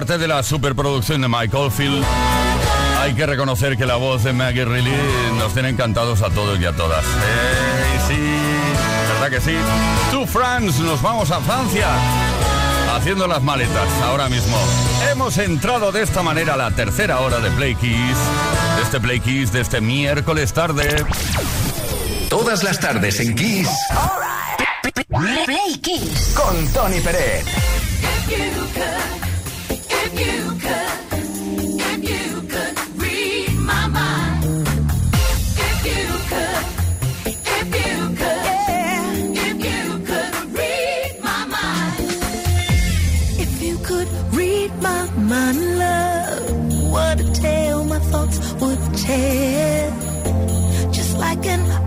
[0.00, 2.02] Aparte de la superproducción de Michael Field,
[3.02, 4.96] hay que reconocer que la voz de Maggie Reilly
[5.38, 7.04] nos tiene encantados a todos y a todas.
[7.04, 8.18] Eh, sí,
[9.12, 9.54] ¿verdad que sí?
[10.10, 11.86] To France, nos vamos a Francia.
[12.96, 14.56] Haciendo las maletas ahora mismo.
[15.12, 18.16] Hemos entrado de esta manera a la tercera hora de Play Kiss.
[18.76, 21.04] De este Play Kiss de este miércoles tarde.
[22.30, 23.68] Todas las tardes en Kiss.
[25.44, 26.34] Play Kiss.
[26.34, 27.44] Con Tony Pérez.
[49.10, 51.79] head, just like an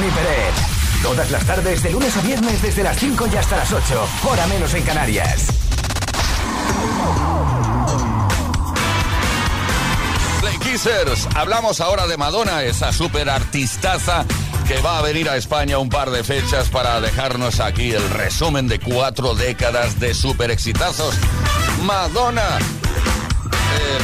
[0.00, 0.54] Tony Pérez.
[1.02, 4.46] Todas las tardes, de lunes a viernes, desde las 5 y hasta las 8, hora
[4.46, 5.48] menos en Canarias.
[10.40, 14.24] Play Kissers, hablamos ahora de Madonna, esa super artistaza
[14.66, 18.68] que va a venir a España un par de fechas para dejarnos aquí el resumen
[18.68, 21.14] de cuatro décadas de super exitazos.
[21.82, 22.58] Madonna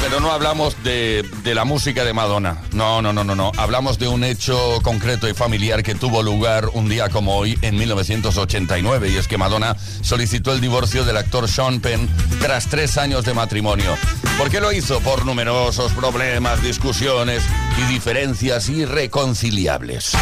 [0.09, 2.63] pero no hablamos de, de, la música de Madonna.
[2.73, 3.51] No, no, no, no, no.
[3.57, 7.77] Hablamos de un hecho concreto y familiar que tuvo lugar un día como hoy en
[7.77, 9.09] 1989.
[9.09, 12.09] Y es que Madonna solicitó el divorcio del actor Sean Penn
[12.41, 13.97] tras tres años de matrimonio.
[14.39, 15.01] ¿Por qué lo hizo?
[15.01, 17.43] Por numerosos problemas, discusiones
[17.77, 20.13] y diferencias irreconciliables.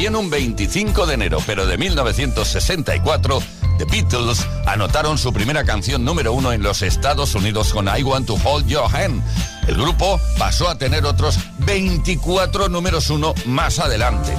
[0.00, 3.42] También un 25 de enero, pero de 1964,
[3.76, 8.26] The Beatles anotaron su primera canción número uno en los Estados Unidos con I Want
[8.26, 9.22] to Hold Your Hand.
[9.68, 14.34] El grupo pasó a tener otros 24 números uno más adelante.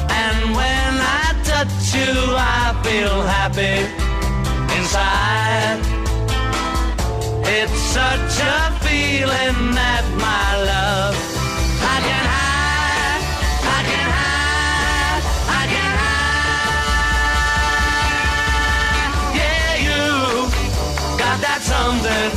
[21.99, 22.31] That.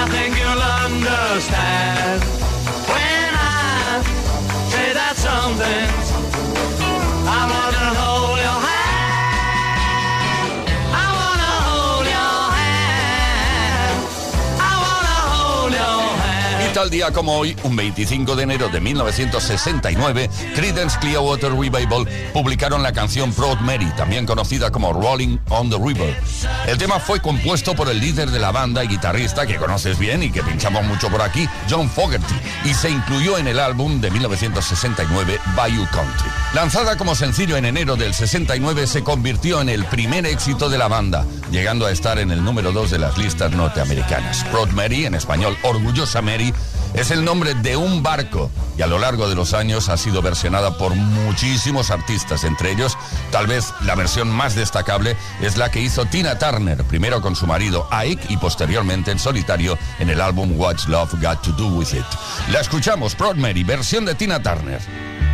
[0.00, 2.20] I think you'll understand
[2.92, 4.02] when I
[4.72, 5.88] say that something.
[7.26, 8.13] I wanna hold
[16.74, 22.92] tal día como hoy, un 25 de enero de 1969, Creedence Clearwater Revival publicaron la
[22.92, 26.20] canción Proud Mary, también conocida como Rolling on the River.
[26.66, 30.24] El tema fue compuesto por el líder de la banda y guitarrista que conoces bien
[30.24, 34.10] y que pinchamos mucho por aquí, John Fogerty, y se incluyó en el álbum de
[34.10, 36.28] 1969 Bayou Country.
[36.54, 40.88] Lanzada como sencillo en enero del 69, se convirtió en el primer éxito de la
[40.88, 44.42] banda, llegando a estar en el número 2 de las listas norteamericanas.
[44.50, 46.52] Proud Mary, en español Orgullosa Mary,
[46.94, 50.22] es el nombre de un barco y a lo largo de los años ha sido
[50.22, 52.96] versionada por muchísimos artistas, entre ellos
[53.30, 57.46] tal vez la versión más destacable es la que hizo Tina Turner, primero con su
[57.46, 61.92] marido Ike y posteriormente en solitario en el álbum What's Love Got to Do With
[61.92, 62.04] It.
[62.50, 65.33] La escuchamos, Proud Mary, versión de Tina Turner.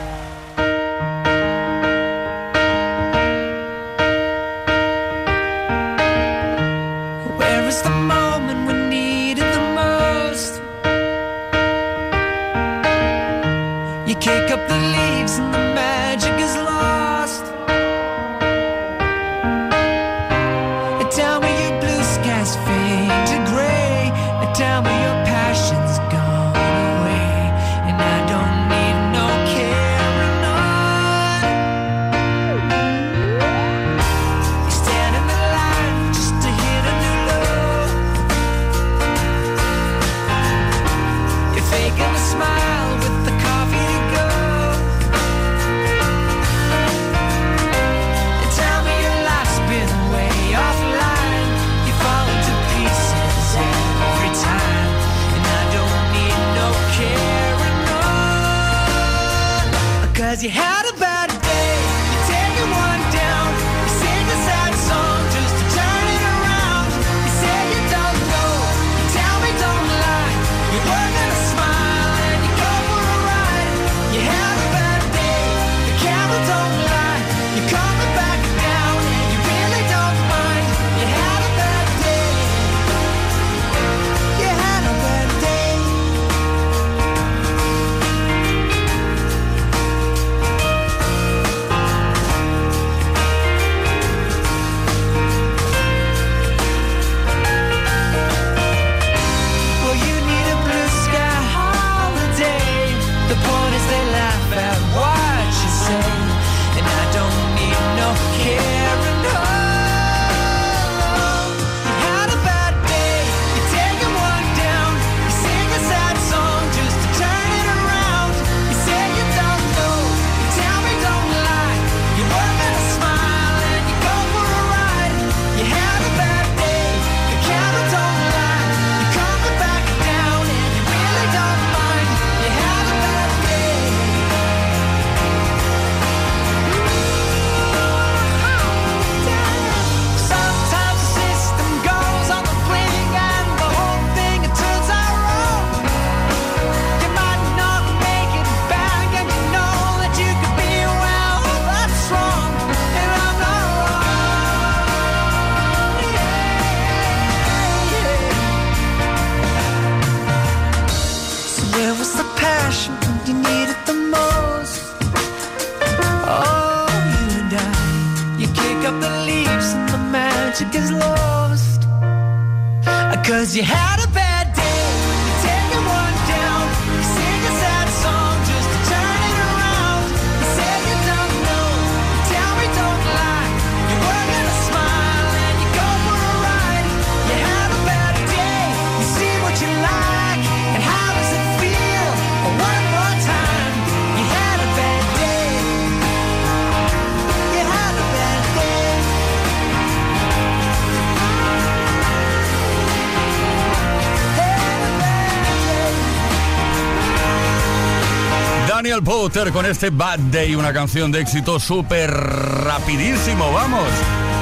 [208.91, 213.87] Daniel Potter con este Bad Day, una canción de éxito súper rapidísimo, vamos.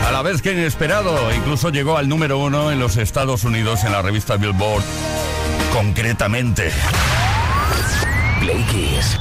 [0.07, 3.91] A la vez que inesperado, incluso llegó al número uno en los Estados Unidos en
[3.91, 4.81] la revista Billboard.
[5.71, 6.71] Concretamente.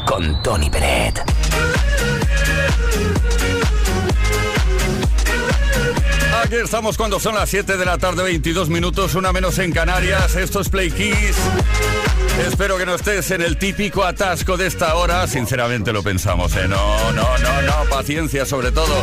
[0.07, 1.21] Con Tony Peret.
[6.43, 10.37] Aquí estamos cuando son las 7 de la tarde, 22 minutos, una menos en Canarias.
[10.37, 11.37] Esto es Play Kiss.
[12.47, 15.27] Espero que no estés en el típico atasco de esta hora.
[15.27, 16.69] Sinceramente lo pensamos, ¿eh?
[16.69, 17.91] No, no, no, no.
[17.91, 18.95] Paciencia sobre todo.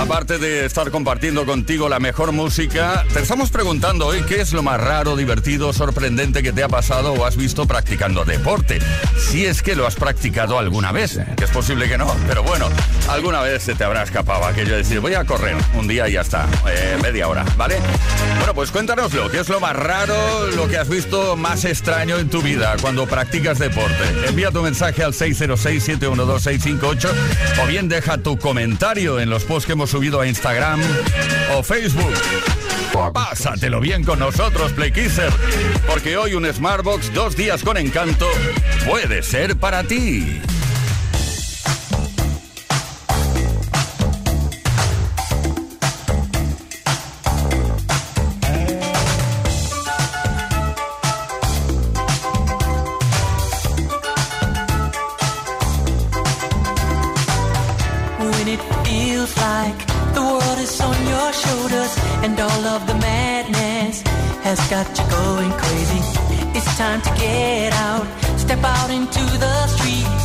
[0.00, 4.62] Aparte de estar compartiendo contigo la mejor música, te estamos preguntando hoy qué es lo
[4.62, 8.78] más raro, divertido, sorprendente que te ha pasado o has visto practicando deporte.
[9.18, 12.68] Si es que lo has practicado alguna vez, es posible que no, pero bueno,
[13.08, 16.12] alguna vez se te habrá escapado aquello de decir voy a correr un día y
[16.12, 16.37] ya está,
[16.68, 17.78] eh, media hora, ¿vale?
[18.38, 22.28] Bueno, pues cuéntanoslo, qué es lo más raro, lo que has visto más extraño en
[22.28, 24.04] tu vida cuando practicas deporte.
[24.26, 27.10] Envía tu mensaje al 606-712-658
[27.62, 30.80] o bien deja tu comentario en los posts que hemos subido a Instagram
[31.56, 32.14] o Facebook.
[33.12, 35.32] Pásatelo bien con nosotros, Playkisser,
[35.86, 38.26] porque hoy un Smartbox dos días con encanto
[38.86, 40.40] puede ser para ti.
[67.18, 68.06] get out,
[68.38, 70.17] step out into the street.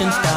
[0.00, 0.29] patience.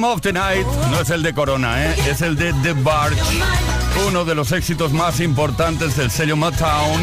[0.00, 1.94] Rhythm of the Night no es el de Corona, ¿eh?
[2.08, 3.20] es el de The Barge,
[4.06, 7.02] uno de los éxitos más importantes del sello Motown.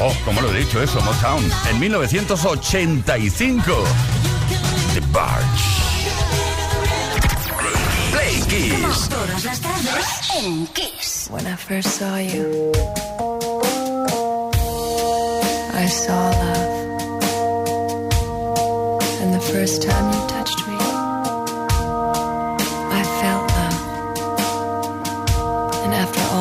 [0.00, 1.00] Oh, ¿cómo lo he dicho eso?
[1.02, 1.48] Motown.
[1.70, 3.84] En 1985.
[4.94, 5.46] The Barge.
[8.10, 8.42] Play
[10.42, 11.28] en Kiss.
[11.30, 12.72] When I first saw you,
[15.72, 16.66] I saw love.
[19.22, 20.55] And the first time you touched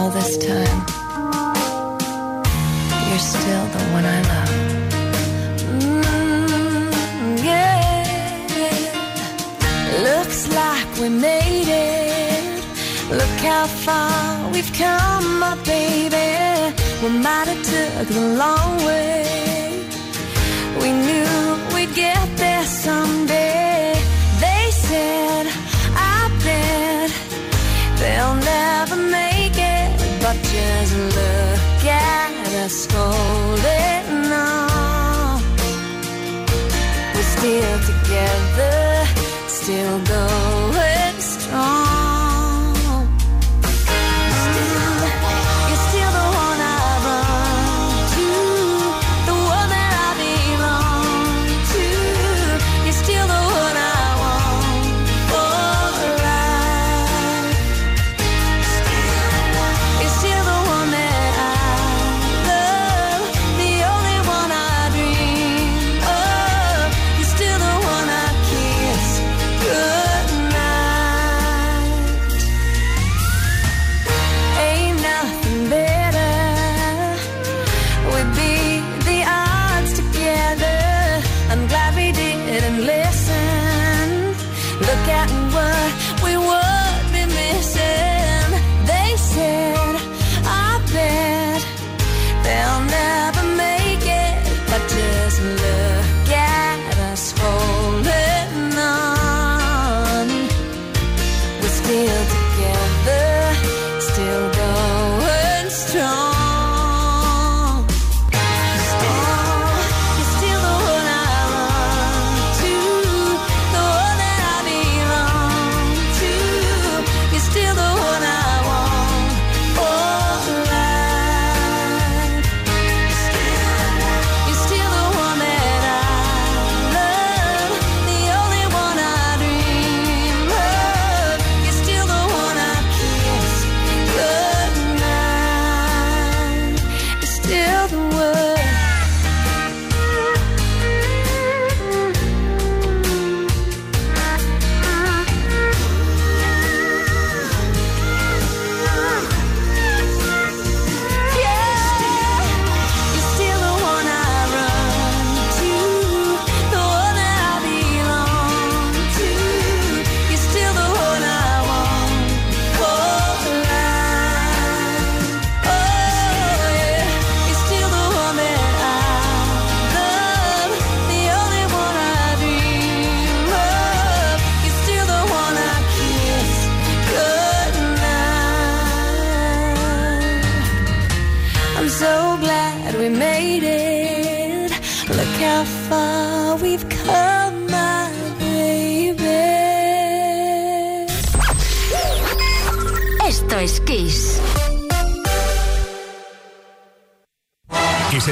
[0.05, 0.79] all this time,
[3.09, 4.51] you're still the one I love.
[5.81, 8.03] Mm, yeah.
[10.07, 12.43] Looks like we made it.
[13.19, 16.29] Look how far we've come, my baby.
[17.01, 19.85] We might have took the long way.
[20.81, 21.33] We knew
[21.73, 23.54] we'd get there someday.
[30.25, 32.33] But just look at
[32.63, 35.39] us holding on.
[37.13, 39.05] We're still together,
[39.47, 40.44] still going.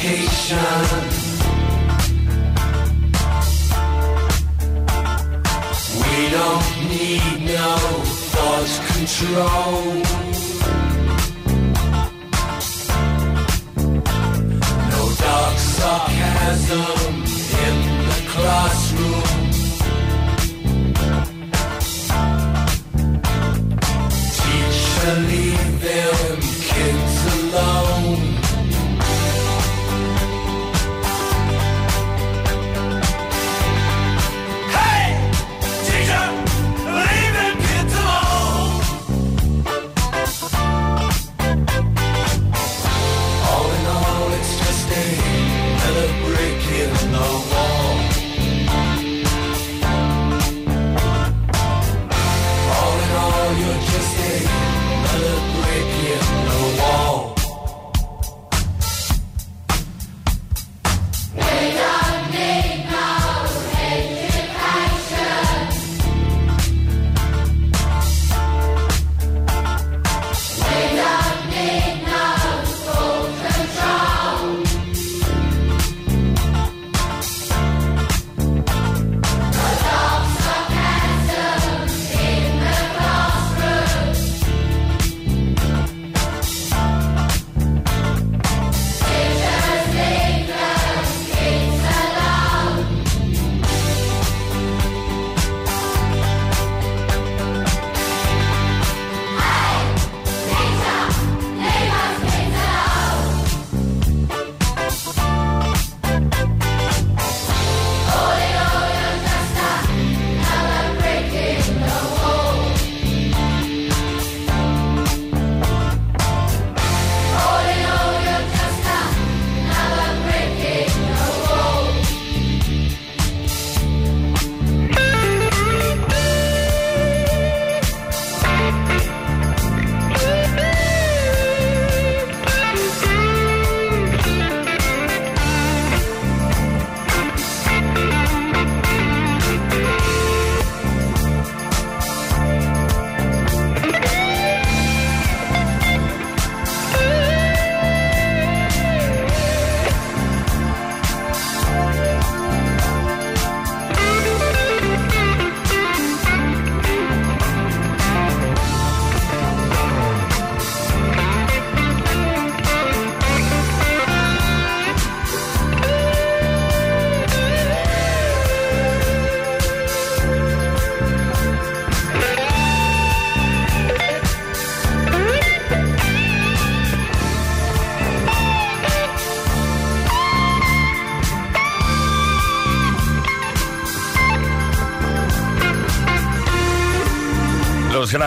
[0.00, 0.58] vacation.
[6.00, 7.76] We don't need no
[8.32, 10.27] thought control.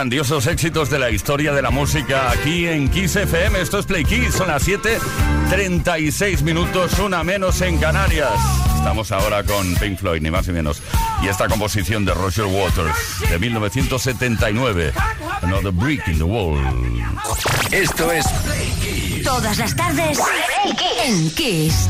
[0.02, 3.60] Grandiosos éxitos de la historia de la música aquí en Kiss FM.
[3.60, 8.32] Esto es Play Kiss, son las 7:36 minutos, una menos en Canarias.
[8.74, 10.82] Estamos ahora con Pink Floyd, ni más ni menos.
[11.22, 12.96] Y esta composición de Roger Waters
[13.30, 14.92] de 1979,
[15.40, 16.58] Another Brick in the Wall.
[17.70, 18.26] Esto es
[19.22, 20.18] Todas las tardes
[21.04, 21.88] en Kiss.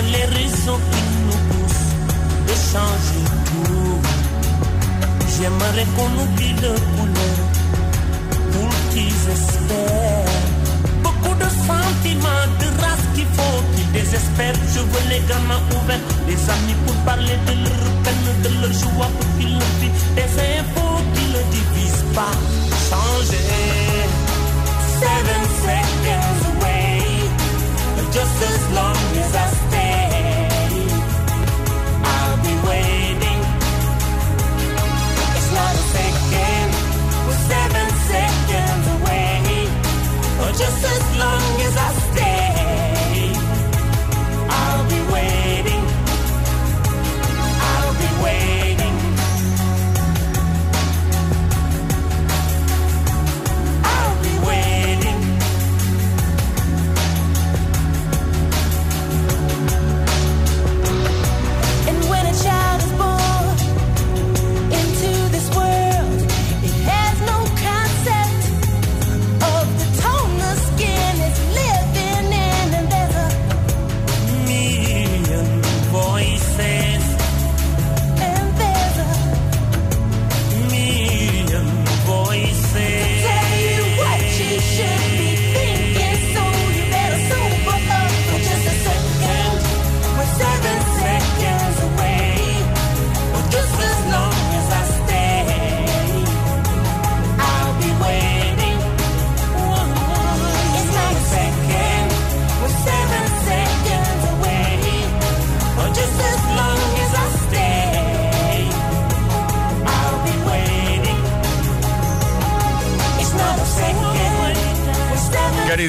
[0.00, 1.94] Les raisons qui nous poussent
[2.46, 4.00] de changer tout.
[5.36, 7.38] J'aimerais qu'on oublie le couleur
[8.52, 10.38] pour qu'ils espèrent.
[11.02, 14.54] Beaucoup de sentiments, de race qu'il faut qu'ils désespèrent.
[14.72, 19.10] Je veux les gamins ouverts, des amis pour parler de leur peine, de leur joie
[19.18, 20.14] pour qu'ils le vivent.
[20.14, 22.34] Des infos qui ne divisent pas.
[22.88, 23.48] Changer.
[25.00, 26.77] Seven seconds away.
[28.10, 30.48] Just as long as I stay,
[32.14, 33.40] I'll be waiting.
[35.36, 36.68] It's not a second,
[37.26, 39.68] we're seven seconds away.
[40.42, 41.97] Or just as long as I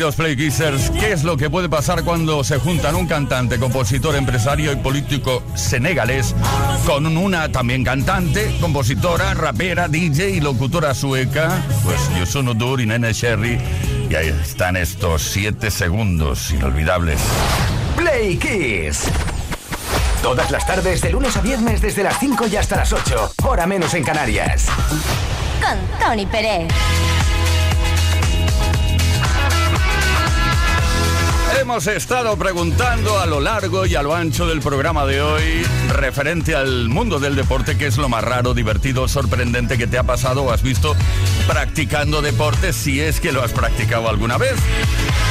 [0.10, 4.16] Queridos Play Kissers, ¿qué es lo que puede pasar cuando se juntan un cantante, compositor,
[4.16, 6.34] empresario y político senegalés
[6.88, 11.62] con una también cantante, compositora, rapera, DJ y locutora sueca?
[11.84, 13.60] Pues Yosuno Dur y Nene Sherry.
[14.10, 17.20] Y ahí están estos siete segundos inolvidables.
[17.96, 19.04] Play Kiss.
[20.24, 23.34] Todas las tardes, de lunes a viernes, desde las 5 y hasta las 8.
[23.44, 24.66] Hora menos en Canarias.
[25.62, 26.68] Con Tony Pérez.
[31.60, 35.44] Hemos estado preguntando a lo largo y a lo ancho del programa de hoy
[35.90, 40.04] referente al mundo del deporte, qué es lo más raro, divertido, sorprendente que te ha
[40.04, 40.96] pasado o has visto
[41.50, 44.54] practicando deporte si es que lo has practicado alguna vez.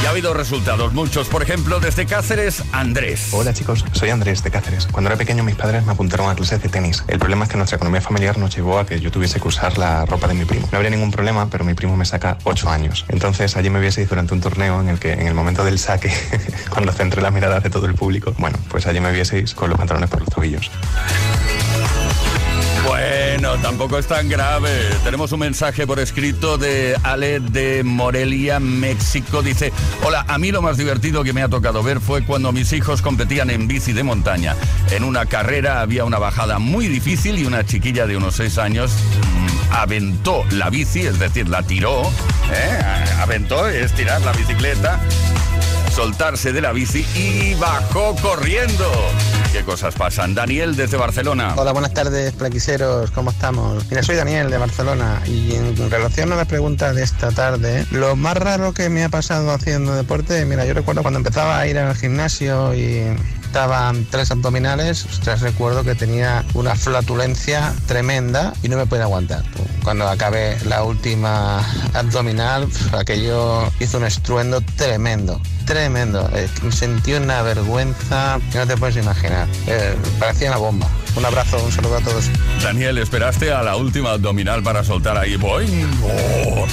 [0.02, 1.28] Y ha habido resultados, muchos.
[1.28, 3.28] Por ejemplo, desde Cáceres, Andrés.
[3.30, 4.88] Hola chicos, soy Andrés de Cáceres.
[4.90, 7.04] Cuando era pequeño mis padres me apuntaron a clases de tenis.
[7.06, 9.78] El problema es que nuestra economía familiar nos llevó a que yo tuviese que usar
[9.78, 10.68] la ropa de mi primo.
[10.72, 13.04] No habría ningún problema, pero mi primo me saca 8 años.
[13.08, 16.12] Entonces allí me vieseis durante un torneo en el que en el momento del saque,
[16.70, 19.78] cuando centré las miradas de todo el público, bueno, pues allí me vieseis con los
[19.78, 20.68] pantalones por los tobillos.
[22.88, 24.70] Bueno, tampoco es tan grave.
[25.04, 29.42] Tenemos un mensaje por escrito de Ale de Morelia, México.
[29.42, 29.72] Dice,
[30.02, 33.02] hola, a mí lo más divertido que me ha tocado ver fue cuando mis hijos
[33.02, 34.56] competían en bici de montaña.
[34.90, 38.90] En una carrera había una bajada muy difícil y una chiquilla de unos 6 años
[38.90, 42.02] mm, aventó la bici, es decir, la tiró.
[42.50, 42.80] ¿eh?
[43.20, 44.98] Aventó, es tirar la bicicleta
[45.98, 48.84] soltarse de la bici y bajó corriendo.
[49.52, 50.34] ¿Qué cosas pasan?
[50.34, 51.54] Daniel desde Barcelona.
[51.56, 53.86] Hola, buenas tardes, plaquiseros, ¿cómo estamos?
[53.88, 58.14] Mira, soy Daniel de Barcelona y en relación a la pregunta de esta tarde, lo
[58.14, 61.78] más raro que me ha pasado haciendo deporte, mira, yo recuerdo cuando empezaba a ir
[61.78, 63.04] al gimnasio y
[63.48, 69.42] estaban tres abdominales, ostras, recuerdo que tenía una flatulencia tremenda y no me podía aguantar.
[69.82, 76.28] Cuando acabé la última abdominal, aquello hizo un estruendo tremendo, tremendo.
[76.34, 79.48] Eh, sentí una vergüenza que no te puedes imaginar.
[79.66, 80.86] Eh, parecía una bomba.
[81.16, 82.26] Un abrazo, un saludo a todos.
[82.62, 85.36] Daniel, ¿esperaste a la última abdominal para soltar ahí?
[85.36, 85.88] Boing?
[86.04, 86.66] Oh.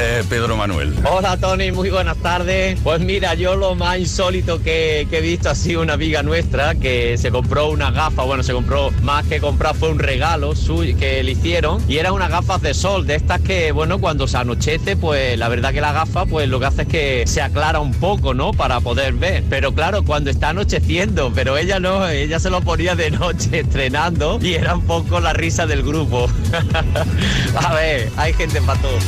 [0.00, 0.94] Eh, Pedro Manuel.
[1.10, 2.78] Hola Tony, muy buenas tardes.
[2.84, 6.76] Pues mira, yo lo más insólito que, que he visto ha sido una amiga nuestra
[6.76, 10.96] que se compró una gafa, bueno, se compró más que comprar, fue un regalo suyo
[10.96, 14.36] que le hicieron y eran unas gafas de sol, de estas que, bueno, cuando se
[14.36, 17.80] anochece, pues la verdad que la gafa, pues lo que hace es que se aclara
[17.80, 18.52] un poco, ¿no?
[18.52, 19.42] Para poder ver.
[19.50, 24.38] Pero claro, cuando está anocheciendo, pero ella no, ella se lo ponía de noche estrenando
[24.40, 26.28] y era un poco la risa del grupo.
[27.56, 28.98] A ver, hay gente para todo.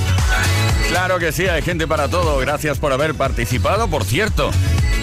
[0.89, 2.39] Claro que sí, hay gente para todo.
[2.39, 3.89] Gracias por haber participado.
[3.89, 4.51] Por cierto,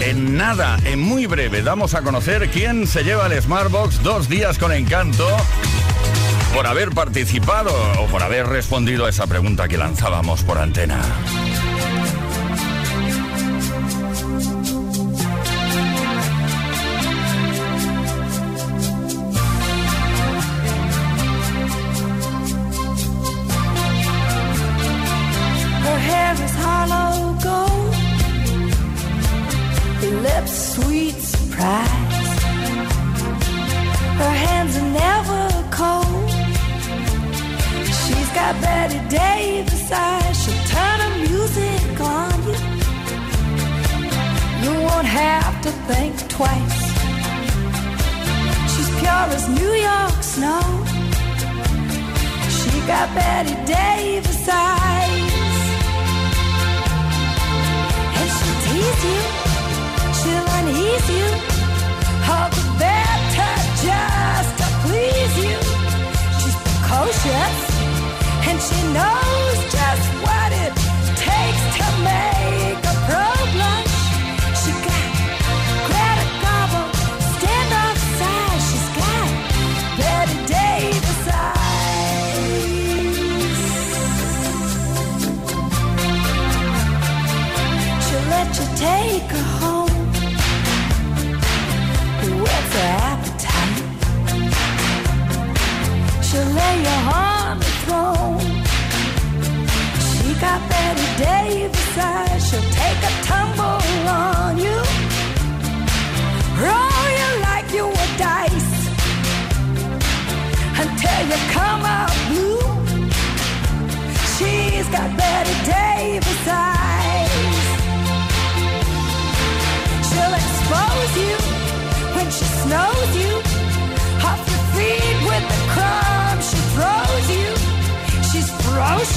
[0.00, 4.58] en nada, en muy breve, damos a conocer quién se lleva el Smartbox dos días
[4.58, 5.26] con encanto
[6.54, 11.00] por haber participado o por haber respondido a esa pregunta que lanzábamos por antena.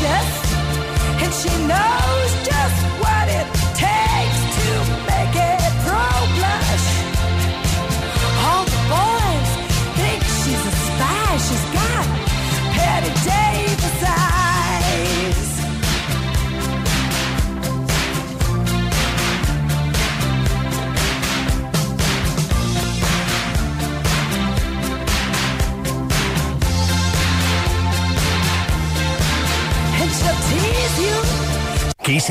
[0.04, 2.21] And she knows
[32.12, 32.30] Kiss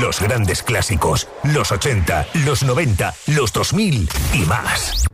[0.00, 5.06] los grandes clásicos, los 80, los 90, los 2000 y más.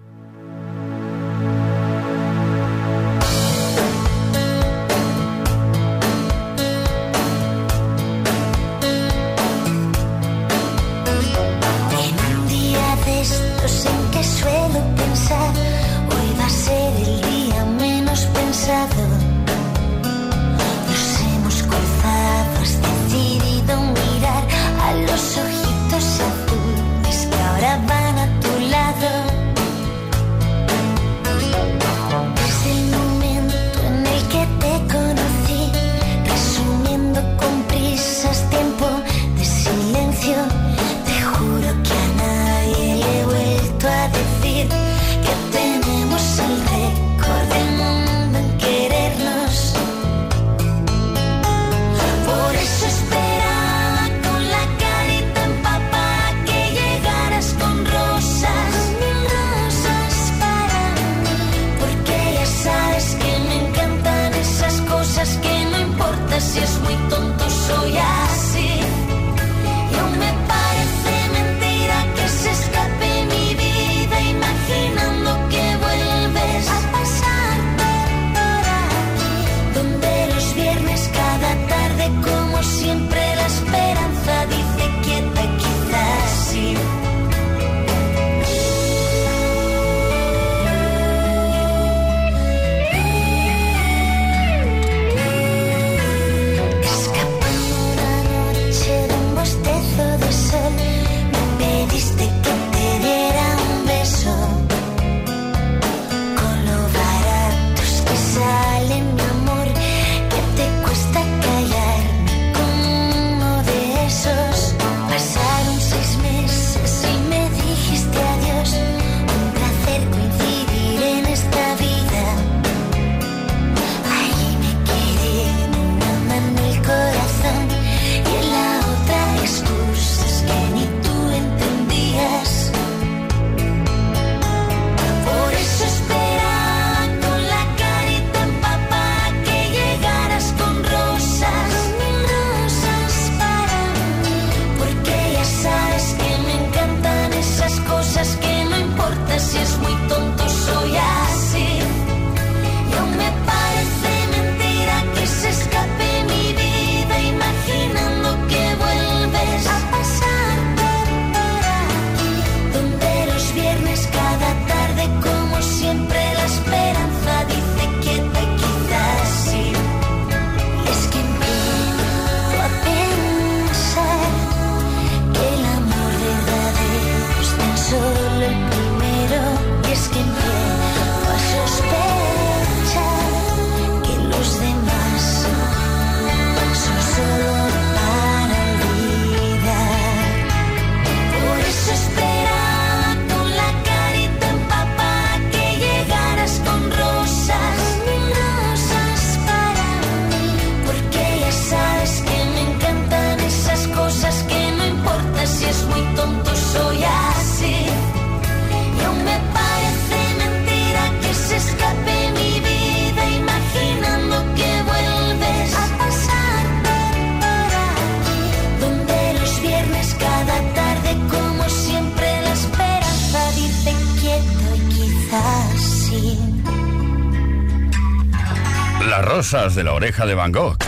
[229.12, 230.78] Las rosas de la oreja de Van Gogh.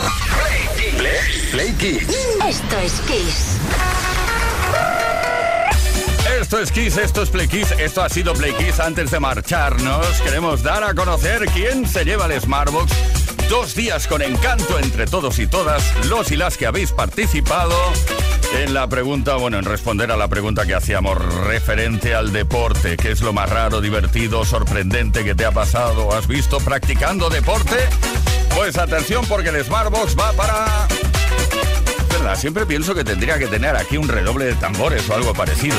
[1.51, 2.09] Play, Kiss.
[2.49, 3.59] Esto es Kiss.
[6.41, 8.81] Esto es Kiss, esto es Play Kiss, esto ha sido Play Kiss.
[8.81, 12.91] Antes de marcharnos, queremos dar a conocer quién se lleva el Smartbox.
[13.51, 17.77] Dos días con encanto entre todos y todas, los y las que habéis participado
[18.63, 22.97] en la pregunta, bueno, en responder a la pregunta que hacíamos referente al deporte.
[22.97, 26.13] ¿Qué es lo más raro, divertido, sorprendente que te ha pasado?
[26.15, 27.77] ¿Has visto practicando deporte?
[28.55, 30.87] Pues atención porque el Smartbox va para
[32.25, 35.77] verdad, siempre pienso que tendría que tener aquí un redoble de tambores o algo parecido.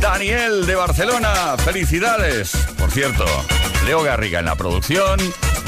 [0.00, 2.52] Daniel de Barcelona, felicidades.
[2.78, 3.24] Por cierto,
[3.86, 5.18] Leo Garriga en la producción,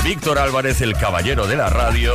[0.02, 2.12] Víctor Álvarez, el caballero de la radio,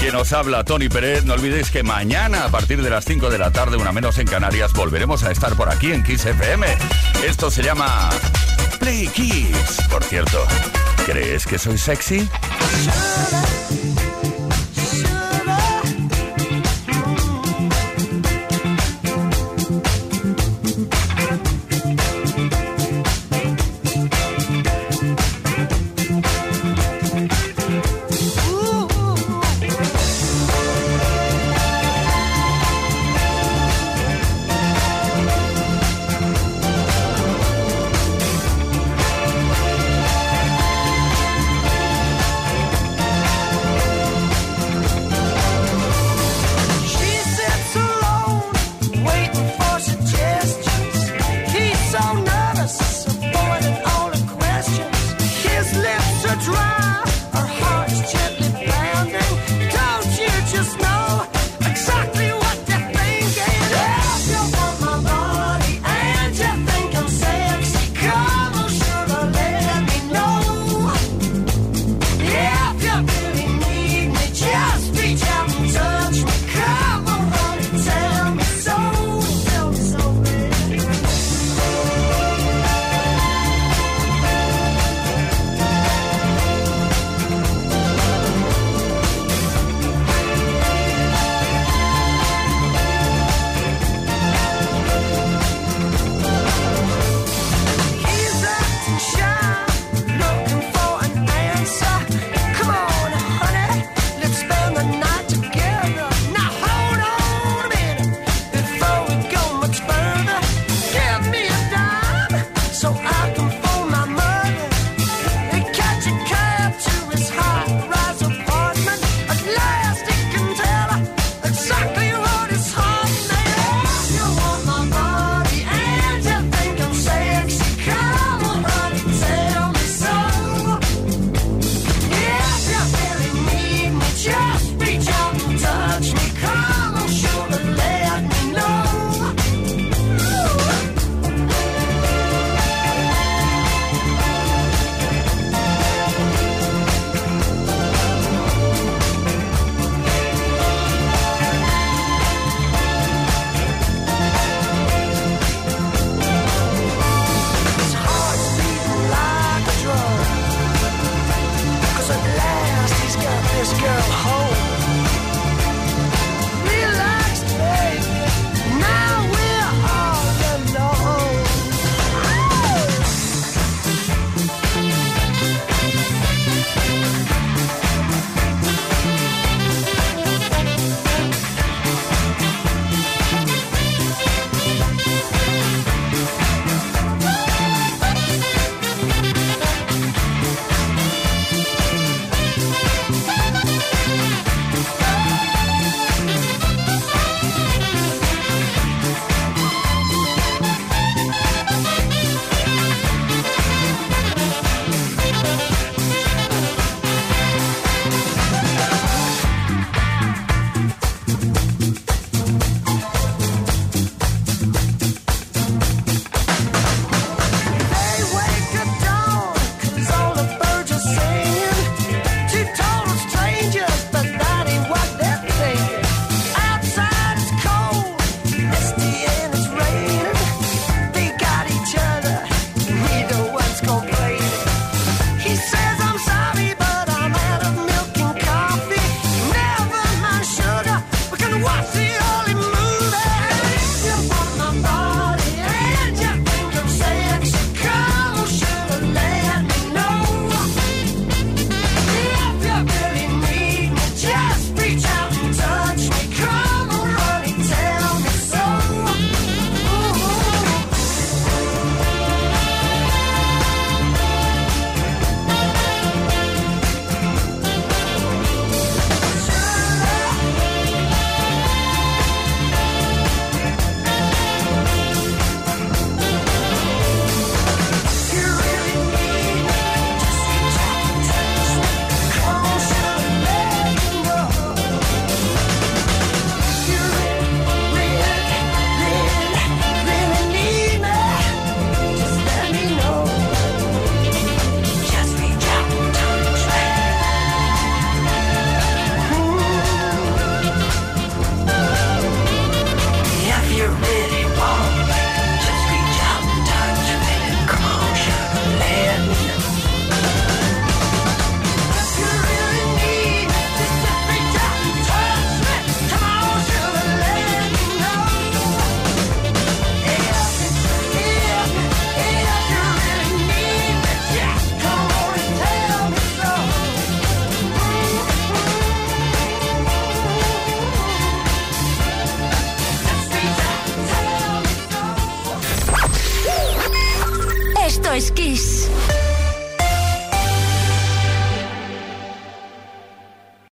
[0.00, 1.24] quien nos habla, Tony Pérez.
[1.24, 4.26] No olvidéis que mañana, a partir de las 5 de la tarde, una menos en
[4.26, 6.66] Canarias, volveremos a estar por aquí en Kiss FM.
[7.26, 8.10] Esto se llama
[8.78, 9.78] Play Kiss.
[9.90, 10.44] Por cierto,
[11.06, 12.28] ¿crees que soy sexy?